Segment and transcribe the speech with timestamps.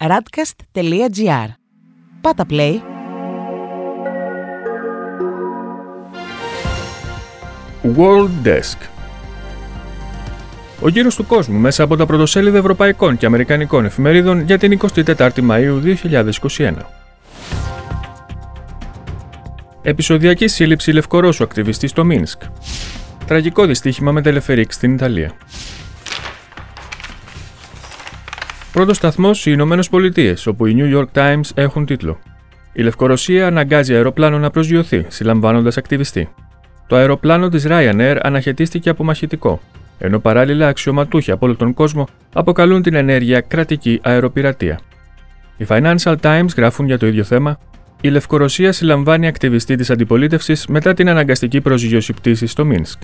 [0.00, 1.48] radcast.gr.
[2.20, 2.74] Πάτα play.
[7.96, 8.76] World Desk
[10.80, 15.48] Ο γύρος του κόσμου μέσα από τα πρωτοσέλιδα ευρωπαϊκών και αμερικανικών εφημερίδων για την 24η
[15.50, 15.96] Μαΐου
[16.56, 16.72] 2021.
[19.82, 22.42] Επισοδιακή σύλληψη Λευκορώσου ακτιβιστής στο Μίνσκ.
[23.26, 25.32] Τραγικό δυστύχημα με τελεφερίξ στην Ιταλία.
[28.78, 32.18] Πρώτος σταθμός οι Ηνωμένες Πολιτείες, όπου οι New York Times έχουν τίτλο.
[32.72, 36.28] Η Λευκορωσία αναγκάζει αεροπλάνο να προσγειωθεί, συλλαμβάνοντας ακτιβιστή.
[36.86, 39.60] Το αεροπλάνο της Ryanair αναχαιτίστηκε από μαχητικό,
[39.98, 44.80] ενώ παράλληλα αξιωματούχοι από όλο τον κόσμο αποκαλούν την ενέργεια κρατική αεροπειρατεία.
[45.56, 47.58] Οι Financial Times γράφουν για το ίδιο θέμα.
[48.00, 53.00] Η Λευκορωσία συλλαμβάνει ακτιβιστή της αντιπολίτευσης μετά την αναγκαστική προσγειώση πτήσης στο Μίνσκ.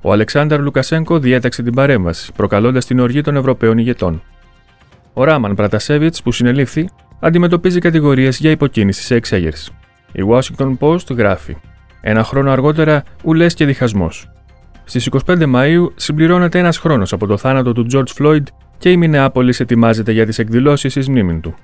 [0.00, 4.22] Ο Αλεξάνδρ Λουκασέγκο διέταξε την παρέμβαση, προκαλώντας την οργή των Ευρωπαίων ηγετών.
[5.12, 6.88] Ο Ράμαν Πρατασέβιτς, που συνελήφθη,
[7.20, 9.72] αντιμετωπίζει κατηγορίες για υποκίνηση σε εξέγερση.
[10.12, 11.56] Η Washington Post γράφει:
[12.00, 14.30] Ένα χρόνο αργότερα, ουλές και διχασμός.
[14.84, 18.42] Στις 25 Μαου συμπληρώνεται ένας χρόνος από το θάνατο του George Floyd
[18.78, 21.54] και η Μινεάπολης ετοιμάζεται για τις εκδηλώσεις εις μνήμη του.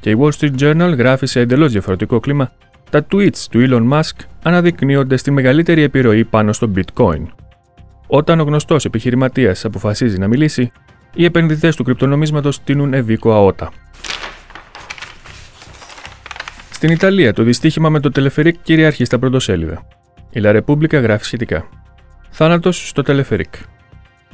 [0.00, 2.52] Και η Wall Street Journal γράφει σε εντελώς διαφορετικό κλίμα:
[2.90, 7.22] Τα tweets του Elon Musk αναδεικνύονται στη μεγαλύτερη επιρροή πάνω στο bitcoin.
[8.06, 10.72] Όταν ο γνωστός επιχειρηματίας αποφασίζει να μιλήσει,
[11.14, 13.70] οι επενδυτές του κρυπτονομίσματος τίνουν ευήκο αότα.
[16.70, 19.86] Στην Ιταλία, το δυστύχημα με το τελεφερίκ κυριαρχεί στα πρωτοσέλιδα.
[20.30, 21.68] Η La Repubblica γράφει σχετικά.
[22.30, 23.54] Θάνατος στο τελεφερίκ.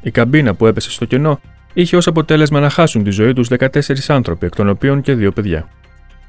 [0.00, 1.40] Η καμπίνα που έπεσε στο κενό
[1.72, 3.68] είχε ως αποτέλεσμα να χάσουν τη ζωή τους 14
[4.08, 5.68] άνθρωποι, εκ των οποίων και δύο παιδιά.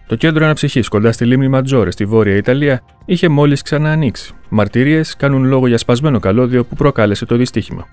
[0.08, 4.34] Το κέντρο αναψυχής κοντά στη λίμνη Ματζόρε στη βόρεια Ιταλία είχε μόλις ξαναανοίξει.
[4.50, 7.88] Μαρτυρίες κάνουν λόγο για σπασμένο καλώδιο που προκάλεσε το δυστύχημα.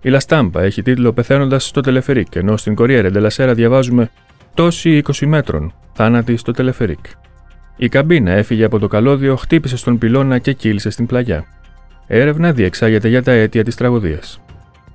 [0.00, 4.10] Η Λαστάμπα έχει τίτλο Πεθαίνοντας στο τελεφερίκ, ενώ στην Κοριέρα Ντελασέρα διαβάζουμε
[4.54, 7.04] Τόση 20 μέτρων, θάνατοι στο τελεφερίκ.
[7.76, 11.44] Η καμπίνα έφυγε από το καλώδιο, χτύπησε στον πυλώνα και κύλησε στην πλαγιά.
[12.06, 14.40] Έρευνα διεξάγεται για τα αίτια της τραγωδίας.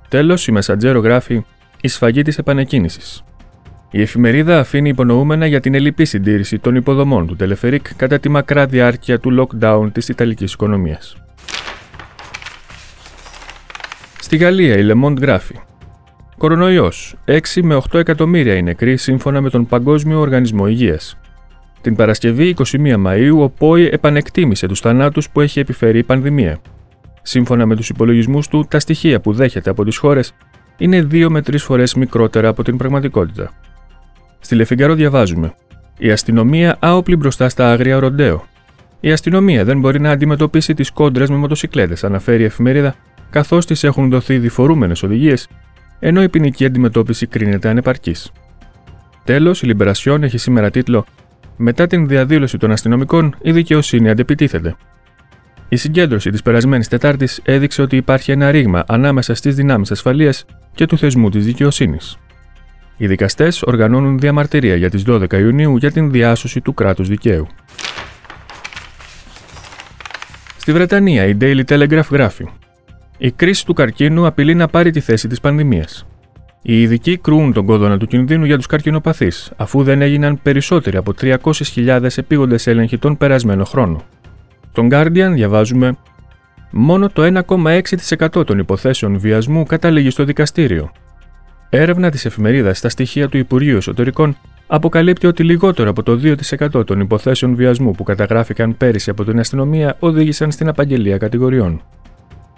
[0.07, 1.45] Τέλος, η Μεσαντζέρο γράφει
[1.81, 3.23] Η σφαγή της επανεκκίνησης.
[3.91, 8.65] Η εφημερίδα αφήνει υπονοούμενα για την ελληπή συντήρηση των υποδομών του τελεφερίκ κατά τη μακρά
[8.65, 11.22] διάρκεια του lockdown της Ιταλικής οικονομίας.
[14.33, 15.55] Στη Γαλλία, η Le Monde γράφει:
[16.37, 17.15] Κορονοϊός.
[17.25, 21.17] 6 με 8 εκατομμύρια είναι νεκροί σύμφωνα με τον Παγκόσμιο Οργανισμό Υγείας.
[21.81, 26.57] Την Παρασκευή 21 Μαου, ο ΠΟΗ επανεκτίμησε τους θανάτους που έχει επιφέρει η πανδημία.
[27.21, 30.33] Σύμφωνα με τους υπολογισμούς του, τα στοιχεία που δέχεται από τις χώρες
[30.77, 33.51] είναι 2 με 3 φορές μικρότερα από την πραγματικότητα.
[34.39, 35.55] Στη Λεφιγκαρό διαβάζουμε:
[35.97, 38.45] Η αστυνομία άοπλη μπροστά στα άγρια ροντέο.
[38.99, 42.95] Η αστυνομία δεν μπορεί να αντιμετωπίσει τις κόντρες με μοτοσυκλέτες, αναφέρει η εφημερίδα
[43.33, 45.47] καθώς τη έχουν δοθεί διφορούμενες οδηγίες,
[45.99, 48.31] ενώ η ποινική αντιμετώπιση κρίνεται ανεπαρκής.
[49.23, 51.05] Τέλος, η Λιμπερασιόν έχει σήμερα τίτλο
[51.57, 54.75] Μετά την διαδήλωση των αστυνομικών, η δικαιοσύνη αντεπιτίθεται.
[55.69, 60.45] Η συγκέντρωση της περασμένης Τετάρτης έδειξε ότι υπάρχει ένα ρήγμα ανάμεσα στις δυνάμεις ασφαλείας
[60.75, 62.17] και του θεσμού της δικαιοσύνης.
[62.97, 67.47] Οι δικαστές οργανώνουν διαμαρτυρία για τις 12 Ιουνίου για την διάσωση του κράτους δικαίου.
[70.57, 72.45] Στη Βρετανία, η Daily Telegraph γράφει:
[73.23, 76.05] η κρίση του καρκίνου απειλεί να πάρει τη θέση της πανδημίας.
[76.61, 81.13] Οι ειδικοί κρούν τον κόδωνα του κινδύνου για τους καρκινοπαθείς, αφού δεν έγιναν περισσότεροι από
[81.21, 84.01] 300.000 επίγοντες έλεγχοι τον περασμένο χρόνο.
[84.71, 85.97] Στον Guardian διαβάζουμε
[86.71, 90.91] Μόνο το 1,6% των υποθέσεων βιασμού καταλήγει στο δικαστήριο.
[91.69, 96.99] Έρευνα της εφημερίδας στα στοιχεία του Υπουργείου Εσωτερικών αποκαλύπτει ότι λιγότερο από το 2% των
[96.99, 101.81] υποθέσεων βιασμού που καταγράφηκαν πέρυσι από την αστυνομία οδήγησαν στην απαγγελία κατηγοριών.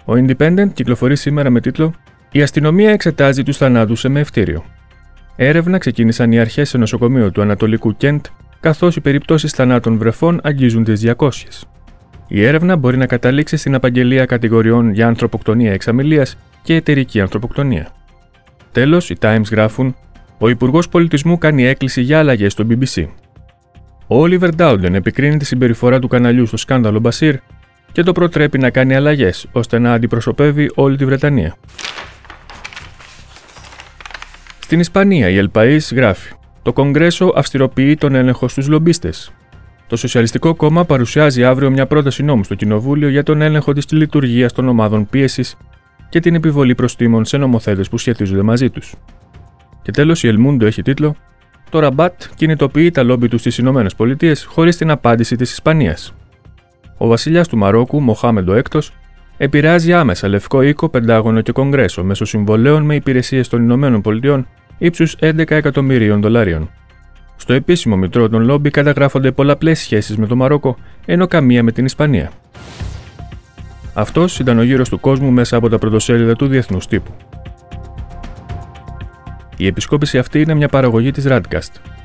[0.06, 1.94] Ο Independent κυκλοφορεί σήμερα με τίτλο
[2.32, 4.64] Η αστυνομία εξετάζει τους θανάτους σε μευτήριο.
[5.36, 8.24] Έρευνα ξεκίνησαν οι αρχές σε νοσοκομείο του Ανατολικού Κέντ,
[8.60, 11.30] καθώς οι περιπτώσεις θανάτων βρεφών αγγίζουν τι 200.
[12.28, 16.26] Η έρευνα μπορεί να καταλήξει στην απαγγελία κατηγοριών για ανθρωποκτονία εξαμιλία
[16.62, 17.88] και εταιρική ανθρωποκτονία.
[18.72, 19.96] Τέλος, οι Times γράφουν:
[20.38, 23.06] Ο Υπουργός Πολιτισμού κάνει έκκληση για αλλαγές στο BBC.
[24.06, 27.36] Ο Oliver Dowden επικρίνει τη συμπεριφορά του καναλιού στο σκάνδαλο Μπασίρ
[27.96, 31.56] και το προτρέπει να κάνει αλλαγές ώστε να αντιπροσωπεύει όλη τη Βρετανία.
[34.58, 36.32] Στην Ισπανία, η Ελπαή γράφει:
[36.62, 39.32] Το Κογκρέσο αυστηροποιεί τον έλεγχο στους λομπίστες.
[39.86, 44.52] Το Σοσιαλιστικό Κόμμα παρουσιάζει αύριο μια πρόταση νόμου στο Κοινοβούλιο για τον έλεγχο της λειτουργίας
[44.52, 45.56] των ομάδων πίεσης
[46.08, 48.94] και την επιβολή προστήμων σε νομοθέτες που σχετίζονται μαζί τους.
[49.82, 51.16] Και τέλος, η Ελμούντο έχει τίτλο:
[51.70, 53.86] Το Ραμπάτ κινητοποιεί τα λόμπι τους στις ΗΠΑ
[54.46, 56.14] χωρίς την απάντηση της Ισπανίας.
[56.96, 58.92] Ο βασιλιάς του Μαρόκου, Μοχάμεντο Έκτος,
[59.36, 64.46] επηρεάζει άμεσα Λευκό Οίκο, Πεντάγωνο και Κογκρέσο μέσω συμβολέων με υπηρεσίες των Ηνωμένων Πολιτειών
[64.78, 66.70] ύψους 11 εκατομμυρίων δολαρίων.
[67.36, 70.76] Στο επίσημο μητρό των λόμπι καταγράφονται πολλαπλές σχέσεις με το Μαρόκο,
[71.06, 72.30] ενώ καμία με την Ισπανία.
[73.94, 77.10] Αυτός ήταν ο γύρος του κόσμου μέσα από τα πρωτοσέλιδα του διεθνούς τύπου.
[79.56, 81.95] Η επισκόπηση αυτή είναι μια παραγωγή της Radcast.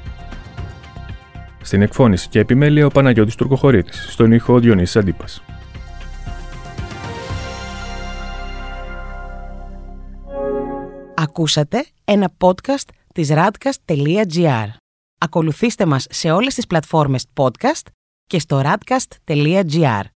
[1.62, 5.44] Στην εκφώνηση και επιμέλεια ο Παναγιώτης Τουρκοχωρήτης, στον ήχο Διονύσης Αντίπας.
[11.16, 14.68] Ακούσατε ένα podcast της radcast.gr.
[15.18, 17.88] Ακολουθήστε μας σε όλες τις πλατφόρμες podcast
[18.28, 20.02] και στο radcast.gr.